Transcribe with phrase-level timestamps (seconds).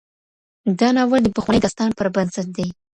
[0.79, 2.67] دا ناول د پخواني داستان پر بنسټ دی.